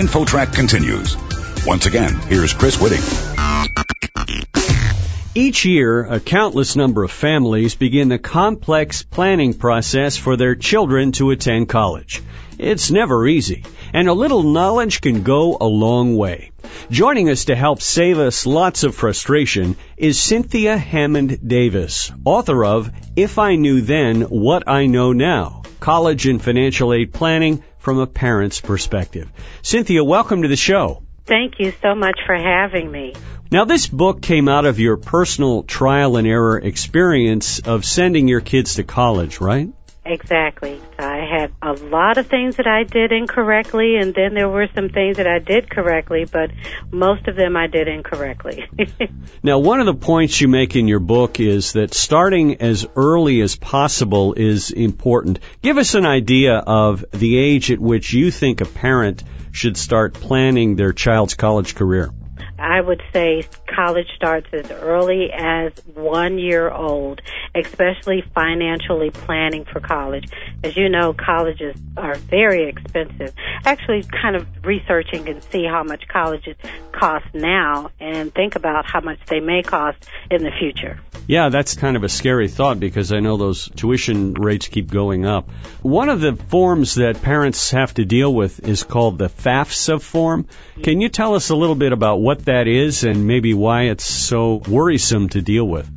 InfoTrack 0.00 0.54
continues. 0.54 1.14
Once 1.66 1.84
again, 1.84 2.14
here's 2.20 2.54
Chris 2.54 2.78
Whitting. 2.78 3.02
Each 5.34 5.66
year, 5.66 6.06
a 6.06 6.18
countless 6.18 6.74
number 6.74 7.04
of 7.04 7.10
families 7.10 7.74
begin 7.74 8.08
the 8.08 8.18
complex 8.18 9.02
planning 9.02 9.52
process 9.52 10.16
for 10.16 10.38
their 10.38 10.54
children 10.54 11.12
to 11.12 11.32
attend 11.32 11.68
college. 11.68 12.22
It's 12.58 12.90
never 12.90 13.26
easy, 13.26 13.62
and 13.92 14.08
a 14.08 14.14
little 14.14 14.42
knowledge 14.42 15.02
can 15.02 15.22
go 15.22 15.58
a 15.60 15.66
long 15.66 16.16
way. 16.16 16.50
Joining 16.90 17.28
us 17.28 17.44
to 17.44 17.54
help 17.54 17.82
save 17.82 18.18
us 18.18 18.46
lots 18.46 18.84
of 18.84 18.94
frustration 18.94 19.76
is 19.98 20.18
Cynthia 20.18 20.78
Hammond 20.78 21.46
Davis, 21.46 22.10
author 22.24 22.64
of 22.64 22.90
If 23.16 23.38
I 23.38 23.56
Knew 23.56 23.82
Then 23.82 24.22
What 24.22 24.66
I 24.66 24.86
Know 24.86 25.12
Now 25.12 25.60
College 25.78 26.26
and 26.26 26.40
Financial 26.40 26.94
Aid 26.94 27.12
Planning 27.12 27.62
from 27.80 27.98
a 27.98 28.06
Parent's 28.06 28.60
Perspective. 28.60 29.30
Cynthia, 29.62 30.04
welcome 30.04 30.42
to 30.42 30.48
the 30.48 30.56
show. 30.56 31.02
Thank 31.26 31.58
you 31.58 31.72
so 31.82 31.94
much 31.94 32.18
for 32.26 32.36
having 32.36 32.90
me. 32.90 33.14
Now, 33.52 33.64
this 33.64 33.88
book 33.88 34.22
came 34.22 34.48
out 34.48 34.64
of 34.64 34.78
your 34.78 34.96
personal 34.96 35.64
trial 35.64 36.16
and 36.16 36.26
error 36.26 36.56
experience 36.56 37.58
of 37.58 37.84
sending 37.84 38.28
your 38.28 38.40
kids 38.40 38.74
to 38.74 38.84
college, 38.84 39.40
right? 39.40 39.70
Exactly. 40.04 40.80
I 40.98 41.18
had 41.18 41.52
a 41.60 41.72
lot 41.72 42.16
of 42.16 42.26
things 42.26 42.56
that 42.56 42.66
I 42.66 42.84
did 42.84 43.12
incorrectly, 43.12 43.96
and 43.96 44.14
then 44.14 44.34
there 44.34 44.48
were 44.48 44.66
some 44.74 44.88
things 44.88 45.18
that 45.18 45.26
I 45.26 45.38
did 45.38 45.68
correctly, 45.68 46.24
but 46.24 46.50
most 46.90 47.28
of 47.28 47.36
them 47.36 47.56
I 47.56 47.66
did 47.66 47.86
incorrectly. 47.86 48.64
now, 49.42 49.58
one 49.58 49.78
of 49.78 49.86
the 49.86 49.94
points 49.94 50.40
you 50.40 50.48
make 50.48 50.74
in 50.74 50.88
your 50.88 51.00
book 51.00 51.38
is 51.38 51.74
that 51.74 51.92
starting 51.92 52.62
as 52.62 52.86
early 52.96 53.42
as 53.42 53.56
possible 53.56 54.32
is 54.34 54.70
important. 54.70 55.38
Give 55.60 55.76
us 55.76 55.94
an 55.94 56.06
idea 56.06 56.54
of 56.56 57.04
the 57.10 57.38
age 57.38 57.70
at 57.70 57.78
which 57.78 58.14
you 58.14 58.30
think 58.30 58.62
a 58.62 58.66
parent 58.66 59.22
should 59.52 59.76
start 59.76 60.14
planning 60.14 60.76
their 60.76 60.92
child's 60.92 61.34
college 61.34 61.74
career. 61.74 62.10
I 62.60 62.80
would 62.80 63.02
say 63.12 63.46
college 63.66 64.08
starts 64.14 64.48
as 64.52 64.70
early 64.70 65.30
as 65.32 65.72
one 65.94 66.38
year 66.38 66.70
old, 66.70 67.22
especially 67.54 68.22
financially 68.34 69.10
planning 69.10 69.64
for 69.64 69.80
college. 69.80 70.30
As 70.62 70.76
you 70.76 70.88
know, 70.88 71.14
colleges 71.14 71.74
are 71.96 72.16
very 72.16 72.68
expensive. 72.68 73.34
Actually, 73.64 74.04
kind 74.04 74.36
of 74.36 74.46
researching 74.64 75.28
and 75.28 75.42
see 75.44 75.64
how 75.64 75.82
much 75.82 76.06
colleges 76.08 76.56
cost 76.92 77.26
now 77.32 77.90
and 77.98 78.34
think 78.34 78.56
about 78.56 78.84
how 78.86 79.00
much 79.00 79.18
they 79.26 79.40
may 79.40 79.62
cost 79.62 80.06
in 80.30 80.42
the 80.42 80.50
future. 80.58 81.00
Yeah, 81.30 81.48
that's 81.48 81.76
kind 81.76 81.96
of 81.96 82.02
a 82.02 82.08
scary 82.08 82.48
thought 82.48 82.80
because 82.80 83.12
I 83.12 83.20
know 83.20 83.36
those 83.36 83.68
tuition 83.76 84.34
rates 84.34 84.66
keep 84.66 84.90
going 84.90 85.26
up. 85.26 85.48
One 85.80 86.08
of 86.08 86.20
the 86.20 86.34
forms 86.34 86.96
that 86.96 87.22
parents 87.22 87.70
have 87.70 87.94
to 87.94 88.04
deal 88.04 88.34
with 88.34 88.66
is 88.66 88.82
called 88.82 89.18
the 89.18 89.28
FAFSA 89.28 90.02
form. 90.02 90.48
Can 90.82 91.00
you 91.00 91.08
tell 91.08 91.36
us 91.36 91.50
a 91.50 91.54
little 91.54 91.76
bit 91.76 91.92
about 91.92 92.20
what 92.20 92.46
that 92.46 92.66
is 92.66 93.04
and 93.04 93.28
maybe 93.28 93.54
why 93.54 93.82
it's 93.90 94.02
so 94.02 94.56
worrisome 94.56 95.28
to 95.28 95.40
deal 95.40 95.64
with? 95.64 95.88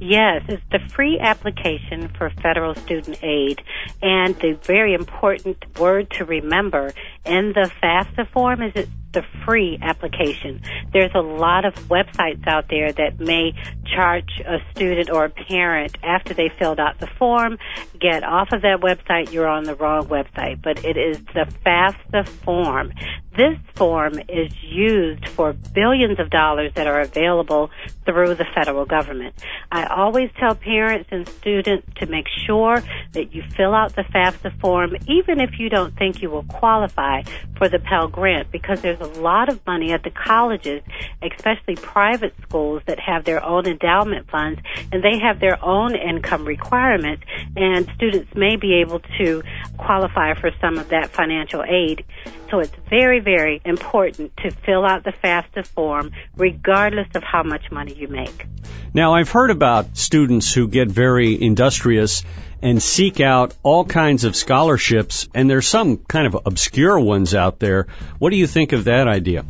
Yes, 0.00 0.42
it's 0.48 0.62
the 0.70 0.80
free 0.94 1.18
application 1.20 2.08
for 2.18 2.30
federal 2.42 2.74
student 2.74 3.22
aid. 3.22 3.62
And 4.02 4.34
the 4.36 4.58
very 4.62 4.94
important 4.94 5.78
word 5.78 6.10
to 6.18 6.24
remember 6.24 6.92
in 7.24 7.52
the 7.52 7.70
FAFSA 7.82 8.30
form 8.32 8.62
is 8.62 8.72
it's 8.74 8.90
the 9.12 9.22
free 9.44 9.78
application. 9.80 10.60
There's 10.92 11.12
a 11.14 11.20
lot 11.20 11.64
of 11.64 11.74
websites 11.88 12.46
out 12.46 12.66
there 12.68 12.92
that 12.92 13.20
may 13.20 13.52
charge 13.94 14.40
a 14.44 14.58
student 14.74 15.10
or 15.10 15.26
a 15.26 15.30
parent 15.30 15.96
after 16.02 16.34
they 16.34 16.48
filled 16.48 16.80
out 16.80 16.98
the 16.98 17.08
form. 17.18 17.58
Get 18.00 18.24
off 18.24 18.48
of 18.52 18.62
that 18.62 18.80
website, 18.80 19.32
you're 19.32 19.48
on 19.48 19.64
the 19.64 19.74
wrong 19.74 20.06
website. 20.06 20.62
But 20.62 20.84
it 20.84 20.96
is 20.96 21.18
the 21.34 21.46
FAFSA 21.64 22.28
form. 22.28 22.92
This 23.36 23.58
form 23.76 24.18
is 24.28 24.52
used 24.62 25.26
for 25.28 25.54
billions 25.54 26.20
of 26.20 26.28
dollars 26.28 26.72
that 26.74 26.86
are 26.86 27.00
available 27.00 27.70
through 28.04 28.34
the 28.34 28.44
federal 28.54 28.84
government. 28.84 29.34
I 29.70 29.86
always 29.86 30.30
tell 30.38 30.54
parents 30.54 31.08
and 31.10 31.26
students 31.26 31.88
to 31.96 32.06
make 32.06 32.26
sure 32.46 32.82
that 33.12 33.34
you 33.34 33.42
fill 33.56 33.74
out 33.74 33.96
the 33.96 34.02
FAFSA 34.02 34.60
form, 34.60 34.96
even 35.06 35.40
if 35.40 35.58
you 35.58 35.70
don't 35.70 35.96
think 35.96 36.20
you 36.20 36.28
will 36.28 36.42
qualify 36.42 37.22
for 37.56 37.70
the 37.70 37.78
Pell 37.78 38.08
Grant, 38.08 38.50
because 38.50 38.82
there's 38.82 39.00
a 39.00 39.20
lot 39.20 39.48
of 39.48 39.64
money 39.66 39.92
at 39.92 40.02
the 40.02 40.10
colleges, 40.10 40.82
especially 41.22 41.76
private 41.76 42.34
schools 42.42 42.82
that 42.86 42.98
have 42.98 43.24
their 43.24 43.42
own 43.42 43.66
endowment 43.66 44.28
funds, 44.30 44.60
and 44.92 45.02
they 45.02 45.18
have 45.20 45.40
their 45.40 45.64
own 45.64 45.94
income 45.94 46.44
requirements, 46.44 47.22
and 47.56 47.88
students 47.94 48.34
may 48.34 48.56
be 48.56 48.80
able 48.80 49.00
to 49.18 49.42
qualify 49.78 50.34
for 50.34 50.50
some 50.60 50.76
of 50.76 50.90
that 50.90 51.10
financial 51.10 51.62
aid. 51.62 52.04
So 52.50 52.58
it's 52.58 52.74
very, 52.90 53.20
very 53.22 53.60
important 53.64 54.36
to 54.38 54.50
fill 54.50 54.84
out 54.84 55.04
the 55.04 55.12
FAFSA 55.12 55.66
form 55.66 56.12
regardless 56.36 57.08
of 57.14 57.22
how 57.22 57.42
much 57.42 57.70
money 57.70 57.94
you 57.94 58.08
make. 58.08 58.46
Now, 58.94 59.14
I've 59.14 59.30
heard 59.30 59.50
about 59.50 59.96
students 59.96 60.52
who 60.52 60.68
get 60.68 60.88
very 60.88 61.40
industrious 61.40 62.24
and 62.60 62.82
seek 62.82 63.20
out 63.20 63.54
all 63.62 63.84
kinds 63.84 64.24
of 64.24 64.36
scholarships, 64.36 65.28
and 65.34 65.48
there's 65.48 65.66
some 65.66 65.96
kind 65.96 66.26
of 66.26 66.46
obscure 66.46 67.00
ones 67.00 67.34
out 67.34 67.58
there. 67.58 67.86
What 68.18 68.30
do 68.30 68.36
you 68.36 68.46
think 68.46 68.72
of 68.72 68.84
that 68.84 69.08
idea? 69.08 69.44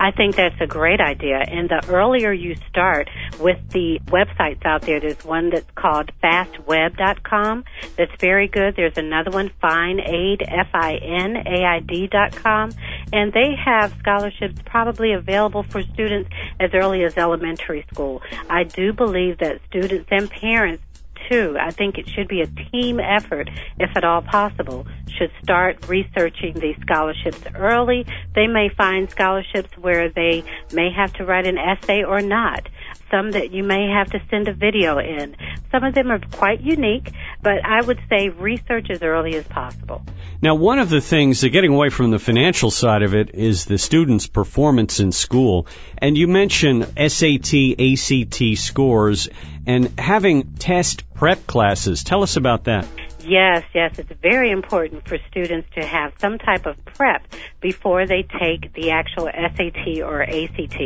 I 0.00 0.10
think 0.12 0.36
that's 0.36 0.60
a 0.60 0.66
great 0.66 1.00
idea. 1.00 1.38
And 1.38 1.68
the 1.68 1.84
earlier 1.88 2.32
you 2.32 2.56
start 2.68 3.08
with 3.40 3.58
the 3.70 4.00
websites 4.06 4.64
out 4.64 4.82
there, 4.82 5.00
there's 5.00 5.24
one 5.24 5.50
that's 5.50 5.70
called 5.74 6.10
fastweb.com 6.22 7.64
that's 7.96 8.12
very 8.20 8.48
good. 8.48 8.76
There's 8.76 8.96
another 8.96 9.30
one, 9.30 9.50
FinAid, 9.62 10.42
F-I-N-A-I-D 10.46 12.08
dot 12.08 12.36
com. 12.36 12.70
And 13.12 13.32
they 13.32 13.54
have 13.64 13.94
scholarships 13.98 14.60
probably 14.64 15.12
available 15.12 15.62
for 15.62 15.82
students 15.82 16.30
as 16.60 16.70
early 16.74 17.04
as 17.04 17.16
elementary 17.16 17.86
school. 17.92 18.22
I 18.50 18.64
do 18.64 18.92
believe 18.92 19.38
that 19.38 19.60
students 19.68 20.08
and 20.10 20.30
parents 20.30 20.82
too. 21.30 21.56
I 21.60 21.70
think 21.70 21.98
it 21.98 22.08
should 22.08 22.28
be 22.28 22.40
a 22.40 22.46
team 22.46 23.00
effort, 23.00 23.50
if 23.78 23.90
at 23.96 24.04
all 24.04 24.22
possible, 24.22 24.86
should 25.08 25.30
start 25.42 25.88
researching 25.88 26.54
these 26.54 26.76
scholarships 26.80 27.42
early. 27.54 28.06
They 28.34 28.46
may 28.46 28.68
find 28.68 29.10
scholarships 29.10 29.76
where 29.76 30.08
they 30.08 30.44
may 30.72 30.90
have 30.92 31.12
to 31.14 31.24
write 31.24 31.46
an 31.46 31.58
essay 31.58 32.04
or 32.04 32.20
not. 32.20 32.68
Some 33.10 33.32
that 33.32 33.52
you 33.52 33.64
may 33.64 33.88
have 33.90 34.10
to 34.10 34.20
send 34.30 34.48
a 34.48 34.52
video 34.52 34.98
in. 34.98 35.36
Some 35.70 35.84
of 35.84 35.94
them 35.94 36.10
are 36.10 36.18
quite 36.18 36.60
unique, 36.60 37.10
but 37.42 37.64
I 37.64 37.80
would 37.80 38.00
say 38.08 38.28
research 38.28 38.90
as 38.90 39.02
early 39.02 39.34
as 39.36 39.46
possible. 39.46 40.04
Now, 40.40 40.54
one 40.54 40.78
of 40.78 40.88
the 40.88 41.00
things, 41.00 41.42
uh, 41.42 41.48
getting 41.48 41.72
away 41.72 41.88
from 41.88 42.10
the 42.10 42.18
financial 42.18 42.70
side 42.70 43.02
of 43.02 43.14
it, 43.14 43.34
is 43.34 43.64
the 43.64 43.78
student's 43.78 44.26
performance 44.26 45.00
in 45.00 45.12
school. 45.12 45.66
And 45.98 46.16
you 46.16 46.28
mentioned 46.28 46.86
SAT, 46.96 47.74
ACT 47.78 48.56
scores 48.58 49.28
and 49.66 49.98
having 49.98 50.54
test 50.54 51.12
prep 51.14 51.46
classes. 51.46 52.04
Tell 52.04 52.22
us 52.22 52.36
about 52.36 52.64
that. 52.64 52.86
Yes, 53.20 53.64
yes, 53.74 53.98
it's 53.98 54.12
very 54.22 54.50
important 54.50 55.06
for 55.08 55.18
students 55.28 55.68
to 55.74 55.84
have 55.84 56.12
some 56.20 56.38
type 56.38 56.66
of 56.66 56.76
prep 56.84 57.26
before 57.60 58.06
they 58.06 58.22
take 58.22 58.72
the 58.74 58.92
actual 58.92 59.28
SAT 59.34 60.02
or 60.02 60.22
ACT. 60.22 60.80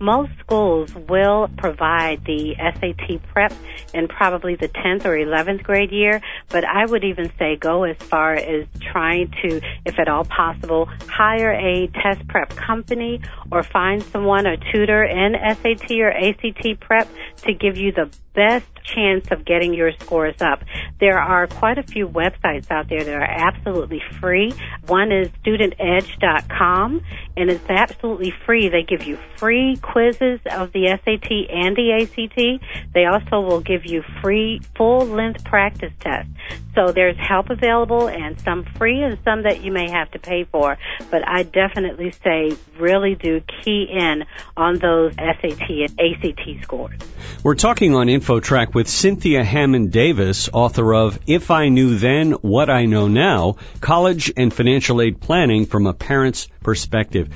Most 0.00 0.32
schools 0.40 0.92
will 1.08 1.48
provide 1.56 2.24
the 2.24 2.56
SAT 2.58 3.22
prep 3.28 3.52
in 3.94 4.08
probably 4.08 4.56
the 4.56 4.68
10th 4.68 5.04
or 5.04 5.16
11th 5.16 5.62
grade 5.62 5.92
year, 5.92 6.20
but 6.48 6.64
I 6.64 6.86
would 6.86 7.04
even 7.04 7.30
say 7.38 7.54
go 7.56 7.84
as 7.84 7.96
far 7.96 8.34
as 8.34 8.66
trying 8.80 9.30
to, 9.42 9.60
if 9.84 9.98
at 10.00 10.08
all 10.08 10.24
possible, 10.24 10.88
hire 11.08 11.52
a 11.52 11.86
test 11.86 12.26
prep 12.26 12.50
company 12.56 13.20
or 13.52 13.62
find 13.62 14.02
someone, 14.02 14.44
a 14.46 14.56
tutor 14.72 15.04
in 15.04 15.34
SAT 15.34 15.90
or 16.00 16.10
ACT 16.10 16.80
prep 16.80 17.08
to 17.42 17.54
give 17.54 17.76
you 17.76 17.92
the 17.92 18.10
best 18.34 18.66
chance 18.84 19.26
of 19.30 19.44
getting 19.44 19.72
your 19.74 19.92
scores 20.00 20.36
up. 20.40 20.62
There 21.00 21.18
are 21.18 21.46
quite 21.46 21.75
a 21.76 21.82
few 21.82 22.08
websites 22.08 22.70
out 22.70 22.88
there 22.88 23.02
that 23.04 23.14
are 23.14 23.22
absolutely 23.22 24.02
free. 24.20 24.52
One 24.86 25.12
is 25.12 25.28
studentedge.com 25.44 27.02
and 27.36 27.50
it's 27.50 27.68
absolutely 27.68 28.32
free. 28.44 28.68
They 28.68 28.82
give 28.82 29.06
you 29.06 29.18
free 29.36 29.76
quizzes 29.76 30.40
of 30.50 30.72
the 30.72 30.98
SAT 31.04 31.30
and 31.50 31.76
the 31.76 31.92
ACT. 32.02 32.92
They 32.94 33.04
also 33.04 33.40
will 33.40 33.60
give 33.60 33.84
you 33.84 34.02
free 34.22 34.60
full 34.76 35.06
length 35.06 35.44
practice 35.44 35.92
tests. 36.00 36.30
So 36.74 36.92
there's 36.92 37.16
help 37.18 37.50
available 37.50 38.08
and 38.08 38.38
some 38.40 38.64
free 38.76 39.02
and 39.02 39.18
some 39.24 39.42
that 39.44 39.62
you 39.62 39.72
may 39.72 39.90
have 39.90 40.10
to 40.12 40.18
pay 40.18 40.44
for. 40.44 40.76
But 41.10 41.26
I 41.26 41.42
definitely 41.42 42.12
say 42.22 42.56
really 42.78 43.14
do 43.14 43.40
key 43.64 43.88
in 43.90 44.24
on 44.56 44.78
those 44.78 45.14
SAT 45.14 45.68
and 45.68 46.00
ACT 46.00 46.62
scores. 46.62 47.00
We're 47.42 47.54
talking 47.54 47.94
on 47.94 48.06
InfoTrack 48.06 48.74
with 48.74 48.88
Cynthia 48.88 49.44
Hammond 49.44 49.92
Davis, 49.92 50.48
author 50.52 50.94
of 50.94 51.18
If 51.26 51.50
I 51.50 51.68
Knew 51.68 51.96
Then 51.96 52.32
What 52.32 52.70
I 52.70 52.86
Know 52.86 53.08
Now, 53.08 53.56
College 53.80 54.32
and 54.36 54.52
Financial 54.52 55.00
Aid 55.00 55.20
Planning 55.20 55.66
from 55.66 55.86
a 55.86 55.94
Parent's 55.94 56.48
Perspective. 56.62 57.28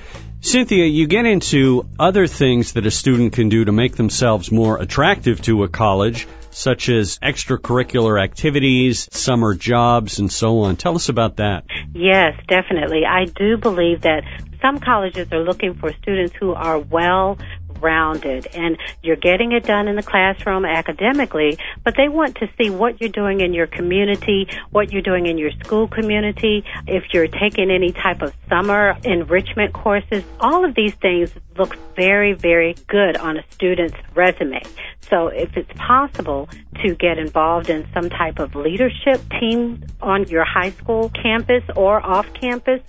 Cynthia, 0.43 0.87
you 0.87 1.07
get 1.07 1.27
into 1.27 1.87
other 1.99 2.27
things 2.27 2.73
that 2.73 2.87
a 2.87 2.91
student 2.91 3.35
can 3.35 3.51
do 3.51 3.67
to 3.67 3.73
make 3.73 3.97
themselves 3.97 4.51
more 4.51 4.81
attractive 4.81 5.43
to 5.43 5.65
a 5.65 5.69
college, 5.69 6.27
such 6.51 6.89
as 6.89 7.19
extracurricular 7.19 8.19
activities, 8.23 9.07
summer 9.13 9.55
jobs, 9.55 10.19
and 10.19 10.33
so 10.33 10.61
on. 10.61 10.77
Tell 10.77 10.97
us 10.97 11.11
about 11.11 11.37
that. 11.37 11.65
Yes, 11.95 12.41
definitely. 12.49 13.05
I 13.05 13.27
do 13.27 13.59
believe 13.59 14.01
that 14.03 14.25
some 14.63 14.79
colleges 14.79 15.29
are 15.33 15.45
looking 15.45 15.75
for 15.75 15.93
students 15.93 16.35
who 16.39 16.53
are 16.53 16.79
well 16.79 17.39
rounded 17.81 18.49
and 18.55 18.79
you're 19.03 19.17
getting 19.17 19.53
it 19.53 19.65
done 19.65 19.89
in 19.89 19.97
the 19.97 20.03
classroom 20.03 20.65
academically, 20.65 21.59
but 21.85 21.95
they 21.97 22.09
want 22.09 22.37
to 22.37 22.49
see 22.59 22.71
what 22.71 23.01
you're 23.01 23.11
doing 23.11 23.41
in 23.41 23.53
your 23.53 23.67
community, 23.67 24.49
what 24.71 24.93
you're 24.93 25.03
doing 25.03 25.27
in 25.27 25.39
your 25.39 25.51
school 25.53 25.89
community, 25.89 26.65
if 26.87 27.13
you're 27.13 27.29
taking 27.29 27.71
any 27.71 27.93
type 27.93 28.23
of 28.23 28.35
summer 28.49 28.97
enrichment 29.05 29.73
courses. 29.73 30.25
All 30.41 30.65
of 30.65 30.75
these 30.75 30.95
things 30.95 31.31
look 31.57 31.77
very, 31.95 32.33
very 32.33 32.75
good 32.87 33.17
on 33.17 33.37
a 33.37 33.45
student's 33.51 33.97
resume. 34.15 34.63
So 35.11 35.27
if 35.29 35.57
it's 35.57 35.73
possible 35.75 36.49
to 36.83 36.95
get 36.95 37.19
involved 37.19 37.69
in 37.69 37.87
some 37.93 38.09
type 38.09 38.39
of 38.39 38.55
leadership 38.55 39.21
team 39.41 39.85
on 40.01 40.29
your 40.29 40.45
high 40.45 40.71
school 40.71 41.11
campus 41.11 41.65
or 41.77 42.05
off 42.05 42.33
campus, 42.33 42.81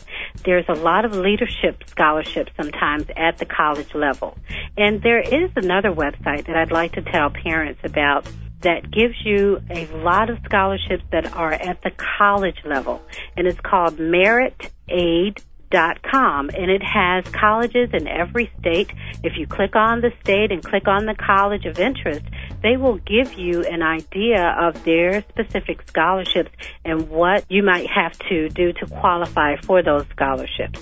there's 0.46 0.66
a 0.70 0.74
lot 0.74 1.04
of 1.04 1.16
leadership 1.16 1.84
scholarships 1.88 2.52
sometimes 2.56 3.06
at 3.18 3.40
the 3.40 3.46
college 3.46 3.94
level. 3.96 4.38
And 4.78 5.02
there 5.02 5.20
is 5.20 5.50
another 5.56 5.90
website 5.90 6.46
that 6.46 6.56
I'd 6.56 6.72
like 6.72 6.94
to 6.94 7.02
tell 7.02 7.32
parents 7.32 7.82
about 7.84 8.30
that 8.62 8.92
gives 8.92 9.16
you 9.26 9.60
a 9.72 9.88
lot 9.88 10.30
of 10.30 10.38
scholarships 10.46 11.04
that 11.12 11.34
are 11.36 11.52
at 11.52 11.82
the 11.82 11.92
college 12.20 12.58
level. 12.64 13.02
And 13.36 13.48
it's 13.48 13.60
called 13.60 14.00
Merit 14.00 14.72
Aid 14.88 15.42
dot 15.72 16.02
com 16.04 16.50
and 16.50 16.70
it 16.70 16.84
has 16.84 17.26
colleges 17.26 17.90
in 17.94 18.08
every 18.08 18.52
state. 18.60 18.92
If 19.24 19.38
you 19.38 19.48
click 19.48 19.76
on 19.76 20.02
the 20.02 20.12
state 20.22 20.52
and 20.52 20.64
click 20.64 20.88
on 20.88 21.06
the 21.06 21.16
college 21.16 21.66
of 21.66 21.80
interest, 21.80 22.26
they 22.62 22.78
will 22.78 22.98
give 22.98 23.34
you 23.34 23.64
an 23.64 23.82
idea 23.82 24.56
of 24.60 24.84
their 24.84 25.24
specific 25.30 25.82
scholarships 25.88 26.52
and 26.86 27.10
what 27.10 27.46
you 27.50 27.64
might 27.64 27.90
have 27.90 28.18
to 28.30 28.50
do 28.50 28.74
to 28.74 28.86
qualify 28.86 29.56
for 29.56 29.82
those 29.82 30.06
scholarships. 30.12 30.80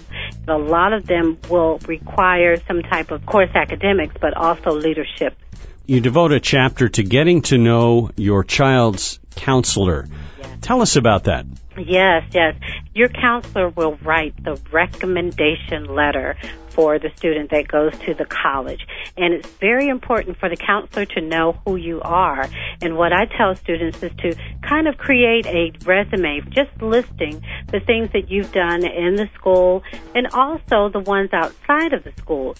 A 0.47 0.57
lot 0.57 0.91
of 0.91 1.05
them 1.05 1.37
will 1.49 1.79
require 1.87 2.57
some 2.67 2.81
type 2.81 3.11
of 3.11 3.25
course 3.25 3.51
academics, 3.55 4.15
but 4.19 4.35
also 4.35 4.71
leadership. 4.71 5.37
You 5.85 6.01
devote 6.01 6.31
a 6.31 6.39
chapter 6.39 6.89
to 6.89 7.03
getting 7.03 7.41
to 7.43 7.57
know 7.57 8.11
your 8.15 8.43
child's 8.43 9.19
counselor. 9.35 10.07
Yes. 10.39 10.58
Tell 10.61 10.81
us 10.81 10.95
about 10.95 11.25
that. 11.25 11.45
Yes, 11.77 12.23
yes. 12.33 12.55
Your 12.93 13.09
counselor 13.09 13.69
will 13.69 13.97
write 14.03 14.43
the 14.43 14.59
recommendation 14.71 15.85
letter 15.85 16.35
for 16.79 16.99
the 16.99 17.09
student 17.15 17.51
that 17.51 17.67
goes 17.67 17.91
to 18.05 18.13
the 18.13 18.25
college. 18.25 18.85
And 19.17 19.33
it's 19.33 19.49
very 19.55 19.89
important 19.89 20.37
for 20.37 20.49
the 20.49 20.55
counselor 20.55 21.05
to 21.05 21.21
know 21.21 21.59
who 21.65 21.75
you 21.75 21.99
are. 22.01 22.47
And 22.81 22.95
what 22.95 23.11
I 23.11 23.25
tell 23.25 23.55
students 23.55 24.01
is 24.01 24.11
to 24.19 24.35
kind 24.61 24.87
of 24.87 24.97
create 24.97 25.45
a 25.45 25.73
resume, 25.83 26.41
just 26.49 26.69
listing 26.81 27.43
the 27.67 27.79
things 27.79 28.11
that 28.13 28.29
you've 28.29 28.51
done 28.51 28.85
in 28.85 29.15
the 29.15 29.27
school 29.35 29.83
and 30.15 30.27
also 30.33 30.89
the 30.89 31.01
ones 31.01 31.31
outside 31.33 31.93
of 31.93 32.03
the 32.03 32.13
school. 32.17 32.55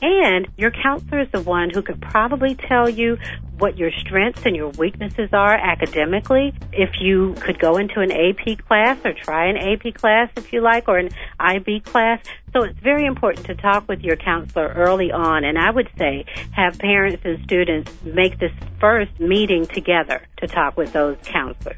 And 0.00 0.48
your 0.56 0.70
counselor 0.70 1.20
is 1.20 1.30
the 1.32 1.42
one 1.42 1.70
who 1.70 1.82
could 1.82 2.00
probably 2.00 2.54
tell 2.54 2.88
you 2.88 3.16
what 3.58 3.78
your 3.78 3.92
strengths 3.92 4.44
and 4.44 4.56
your 4.56 4.70
weaknesses 4.70 5.30
are 5.32 5.54
academically. 5.54 6.52
If 6.72 7.00
you 7.00 7.34
could 7.42 7.58
go 7.58 7.76
into 7.76 8.00
an 8.00 8.10
AP 8.10 8.66
class 8.66 8.98
or 9.04 9.12
try 9.12 9.46
an 9.46 9.56
AP 9.56 9.94
class 9.94 10.30
if 10.36 10.52
you 10.52 10.60
like 10.60 10.88
or 10.88 10.98
an 10.98 11.10
IB 11.38 11.80
class. 11.80 12.20
So 12.52 12.62
it's 12.62 12.78
very 12.78 13.06
important 13.06 13.46
to 13.46 13.54
talk 13.54 13.88
with 13.88 14.00
your 14.00 14.16
counselor 14.16 14.68
early 14.68 15.10
on 15.10 15.44
and 15.44 15.58
I 15.58 15.70
would 15.70 15.88
say 15.98 16.24
have 16.52 16.78
parents 16.78 17.22
and 17.24 17.42
students 17.44 17.90
make 18.02 18.38
this 18.38 18.52
first 18.80 19.18
meeting 19.18 19.66
together 19.66 20.26
to 20.38 20.46
talk 20.46 20.76
with 20.76 20.92
those 20.92 21.16
counselors. 21.22 21.76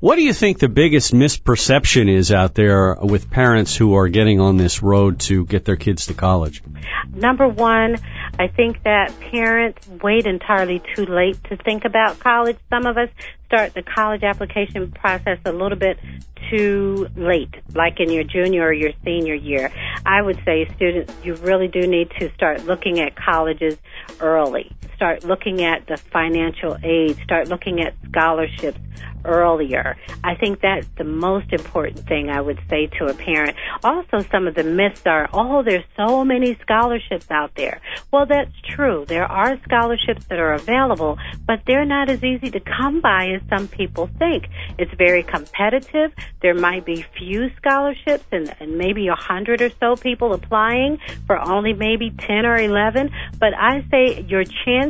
What 0.00 0.16
do 0.16 0.22
you 0.22 0.32
think 0.32 0.58
the 0.58 0.68
biggest 0.68 1.12
misperception 1.12 2.14
is 2.14 2.32
out 2.32 2.54
there 2.54 2.96
with 3.00 3.30
parents 3.30 3.76
who 3.76 3.94
are 3.96 4.08
getting 4.08 4.40
on 4.40 4.56
this 4.56 4.82
road 4.82 5.20
to 5.20 5.44
get 5.44 5.64
their 5.64 5.76
kids 5.76 6.06
to 6.06 6.14
college? 6.14 6.62
Number 7.12 7.48
one, 7.48 7.96
I 8.38 8.48
think 8.48 8.82
that 8.82 9.14
parents 9.30 9.78
wait 10.02 10.26
entirely 10.26 10.82
too 10.96 11.06
late 11.06 11.42
to 11.44 11.56
think 11.56 11.84
about 11.84 12.18
college. 12.18 12.56
Some 12.68 12.86
of 12.86 12.96
us 12.96 13.08
start 13.46 13.74
the 13.74 13.82
college 13.82 14.22
application 14.22 14.90
process 14.90 15.38
a 15.44 15.52
little 15.52 15.78
bit 15.78 15.98
too 16.50 17.08
late, 17.16 17.54
like 17.74 18.00
in 18.00 18.10
your 18.10 18.24
junior 18.24 18.64
or 18.64 18.72
your 18.72 18.92
senior 19.04 19.34
year. 19.34 19.70
I 20.04 20.20
would 20.20 20.40
say 20.44 20.68
students, 20.76 21.12
you 21.22 21.34
really 21.36 21.68
do 21.68 21.86
need 21.86 22.10
to 22.18 22.32
start 22.34 22.64
looking 22.64 23.00
at 23.00 23.14
colleges 23.16 23.76
early. 24.20 24.72
Start 25.04 25.22
looking 25.22 25.62
at 25.62 25.86
the 25.86 25.98
financial 25.98 26.78
aid. 26.82 27.18
Start 27.24 27.48
looking 27.48 27.82
at 27.82 27.92
scholarships 28.08 28.78
earlier. 29.24 29.96
I 30.22 30.34
think 30.34 30.60
that's 30.60 30.86
the 30.96 31.04
most 31.04 31.52
important 31.52 32.06
thing 32.06 32.30
I 32.30 32.40
would 32.40 32.60
say 32.68 32.86
to 32.98 33.06
a 33.06 33.14
parent. 33.14 33.56
Also, 33.82 34.20
some 34.30 34.46
of 34.46 34.54
the 34.54 34.62
myths 34.62 35.02
are, 35.06 35.28
oh, 35.32 35.62
there's 35.62 35.84
so 35.96 36.24
many 36.24 36.56
scholarships 36.62 37.30
out 37.30 37.54
there. 37.54 37.80
Well, 38.12 38.26
that's 38.26 38.52
true. 38.66 39.04
There 39.06 39.24
are 39.24 39.58
scholarships 39.64 40.26
that 40.26 40.38
are 40.38 40.54
available, 40.54 41.18
but 41.46 41.60
they're 41.66 41.84
not 41.84 42.10
as 42.10 42.22
easy 42.22 42.50
to 42.50 42.60
come 42.60 43.00
by 43.00 43.30
as 43.30 43.42
some 43.48 43.68
people 43.68 44.08
think. 44.18 44.46
It's 44.78 44.92
very 44.96 45.22
competitive. 45.22 46.12
There 46.42 46.54
might 46.54 46.84
be 46.84 47.04
few 47.16 47.50
scholarships 47.56 48.24
and, 48.32 48.54
and 48.60 48.78
maybe 48.78 49.08
a 49.08 49.14
hundred 49.14 49.62
or 49.62 49.70
so 49.80 49.96
people 49.96 50.32
applying 50.32 50.98
for 51.26 51.38
only 51.38 51.72
maybe 51.72 52.10
10 52.10 52.46
or 52.46 52.56
11. 52.56 53.10
But 53.38 53.54
I 53.54 53.84
say 53.90 54.24
your 54.28 54.44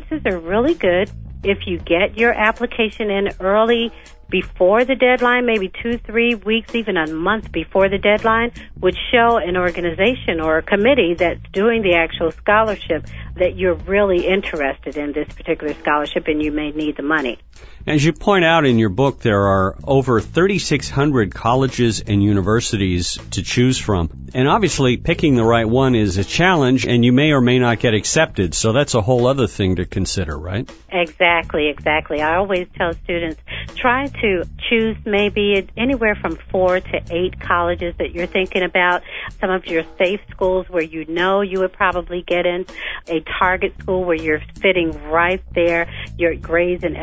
chances 0.09 0.27
are 0.27 0.39
really 0.39 0.75
good 0.75 1.11
if 1.43 1.67
you 1.67 1.79
get 1.79 2.17
your 2.17 2.33
application 2.33 3.11
in 3.11 3.29
early 3.41 3.93
before 4.31 4.85
the 4.85 4.95
deadline, 4.97 5.47
maybe 5.47 5.71
two, 5.83 5.99
three 5.99 6.35
weeks, 6.35 6.75
even 6.75 6.97
a 6.97 7.07
month 7.07 7.53
before 7.53 7.89
the 7.89 7.99
deadline, 7.99 8.51
would 8.81 8.97
show 9.13 9.37
an 9.37 9.57
organization 9.57 10.41
or 10.41 10.59
a 10.59 10.63
committee 10.63 11.15
that's 11.15 11.41
doing 11.53 11.83
the 11.83 11.95
actual 11.95 12.33
scholarship 12.33 13.07
that 13.37 13.57
you're 13.57 13.75
really 13.75 14.27
interested 14.27 14.97
in 14.97 15.13
this 15.13 15.29
particular 15.29 15.75
scholarship 15.75 16.27
and 16.27 16.43
you 16.43 16.51
may 16.51 16.71
need 16.71 16.97
the 16.97 17.03
money. 17.03 17.39
As 17.87 18.03
you 18.03 18.15
point 18.15 18.47
out 18.47 18.65
in 18.65 18.79
your 18.79 18.89
book, 18.89 19.21
there 19.21 19.43
are 19.43 19.77
over 19.85 20.19
3,600 20.19 21.35
colleges 21.35 22.01
and 22.01 22.23
universities 22.23 23.19
to 23.33 23.43
choose 23.43 23.77
from. 23.77 24.29
And 24.33 24.49
obviously, 24.49 24.97
picking 24.97 25.37
the 25.37 25.45
right 25.45 25.69
one 25.69 25.95
is 25.95 26.17
a 26.17 26.25
challenge, 26.25 26.87
and 26.87 27.05
you 27.05 27.13
may 27.13 27.33
or 27.33 27.43
may 27.43 27.59
not 27.59 27.81
get 27.81 27.93
accepted. 27.93 28.55
So 28.55 28.73
that's 28.73 28.95
a 28.95 29.03
whole 29.03 29.27
other 29.27 29.47
thing 29.47 29.77
to 29.77 29.85
consider, 29.85 30.37
right? 30.37 30.69
Exactly, 30.91 31.69
exactly. 31.69 32.23
I 32.23 32.37
always 32.37 32.69
tell 32.75 32.95
students 33.05 33.41
try 33.77 34.07
to 34.07 34.45
choose 34.71 34.97
maybe 35.05 35.69
anywhere 35.77 36.15
from 36.15 36.39
four 36.51 36.81
to 36.81 37.03
eight 37.11 37.39
colleges 37.39 37.95
that 37.99 38.13
you're 38.13 38.27
thinking 38.27 38.63
about. 38.63 39.03
Some 39.41 39.51
of 39.51 39.67
your 39.67 39.83
safe 39.99 40.21
schools 40.31 40.67
where 40.71 40.83
you 40.83 41.05
know 41.05 41.43
you 41.43 41.61
would 41.61 41.75
probably 41.75 42.23
get 42.23 42.47
in, 42.47 42.65
a 43.09 43.21
target 43.39 43.75
school 43.79 44.05
where 44.05 44.17
you're 44.17 44.43
fitting 44.61 44.91
right 45.11 45.43
there. 45.55 45.87
Your 46.17 46.35
grades 46.35 46.83
and 46.83 46.97